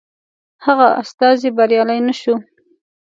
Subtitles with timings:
[0.65, 2.35] هغه استازی بریالی نه شو.